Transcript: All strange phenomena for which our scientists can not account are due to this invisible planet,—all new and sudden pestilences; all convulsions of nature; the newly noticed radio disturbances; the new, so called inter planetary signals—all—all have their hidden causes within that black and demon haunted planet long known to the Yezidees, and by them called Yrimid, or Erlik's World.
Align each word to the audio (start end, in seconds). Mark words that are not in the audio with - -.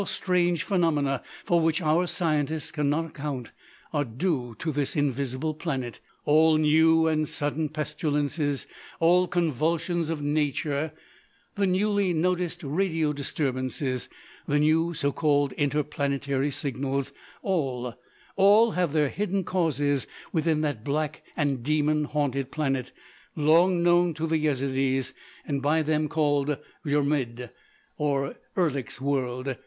All 0.01 0.07
strange 0.07 0.63
phenomena 0.63 1.21
for 1.45 1.61
which 1.61 1.79
our 1.79 2.07
scientists 2.07 2.71
can 2.71 2.89
not 2.89 3.05
account 3.05 3.51
are 3.93 4.03
due 4.03 4.55
to 4.57 4.71
this 4.71 4.95
invisible 4.95 5.53
planet,—all 5.53 6.57
new 6.57 7.05
and 7.05 7.29
sudden 7.29 7.69
pestilences; 7.69 8.65
all 8.99 9.27
convulsions 9.27 10.09
of 10.09 10.19
nature; 10.19 10.91
the 11.53 11.67
newly 11.67 12.13
noticed 12.13 12.63
radio 12.63 13.13
disturbances; 13.13 14.09
the 14.47 14.57
new, 14.57 14.95
so 14.95 15.11
called 15.11 15.51
inter 15.51 15.83
planetary 15.83 16.49
signals—all—all 16.49 18.71
have 18.71 18.93
their 18.93 19.09
hidden 19.09 19.43
causes 19.43 20.07
within 20.33 20.61
that 20.61 20.83
black 20.83 21.21
and 21.37 21.61
demon 21.61 22.05
haunted 22.05 22.49
planet 22.49 22.91
long 23.35 23.83
known 23.83 24.15
to 24.15 24.25
the 24.25 24.39
Yezidees, 24.39 25.13
and 25.45 25.61
by 25.61 25.83
them 25.83 26.09
called 26.09 26.57
Yrimid, 26.83 27.51
or 27.99 28.33
Erlik's 28.57 28.99
World. 28.99 29.55